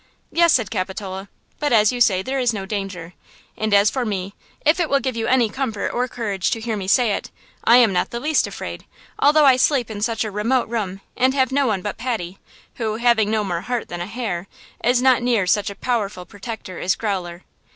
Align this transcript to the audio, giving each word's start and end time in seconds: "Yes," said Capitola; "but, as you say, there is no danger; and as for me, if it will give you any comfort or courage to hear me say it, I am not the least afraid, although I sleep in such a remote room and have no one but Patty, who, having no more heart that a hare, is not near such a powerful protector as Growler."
"Yes," 0.31 0.53
said 0.53 0.71
Capitola; 0.71 1.29
"but, 1.59 1.71
as 1.71 1.91
you 1.91 2.01
say, 2.01 2.23
there 2.23 2.39
is 2.39 2.53
no 2.55 2.65
danger; 2.65 3.13
and 3.55 3.71
as 3.71 3.91
for 3.91 4.03
me, 4.03 4.33
if 4.65 4.79
it 4.79 4.89
will 4.89 4.99
give 4.99 5.15
you 5.15 5.27
any 5.27 5.47
comfort 5.47 5.89
or 5.91 6.07
courage 6.07 6.49
to 6.49 6.59
hear 6.59 6.75
me 6.75 6.87
say 6.87 7.11
it, 7.11 7.29
I 7.65 7.77
am 7.77 7.93
not 7.93 8.09
the 8.09 8.19
least 8.19 8.47
afraid, 8.47 8.85
although 9.19 9.45
I 9.45 9.57
sleep 9.57 9.91
in 9.91 10.01
such 10.01 10.23
a 10.23 10.31
remote 10.31 10.67
room 10.69 11.01
and 11.15 11.35
have 11.35 11.51
no 11.51 11.67
one 11.67 11.83
but 11.83 11.99
Patty, 11.99 12.39
who, 12.77 12.95
having 12.95 13.29
no 13.29 13.43
more 13.43 13.61
heart 13.61 13.89
that 13.89 13.99
a 13.99 14.07
hare, 14.07 14.47
is 14.83 15.03
not 15.03 15.21
near 15.21 15.45
such 15.45 15.69
a 15.69 15.75
powerful 15.75 16.25
protector 16.25 16.79
as 16.79 16.95
Growler." 16.95 17.43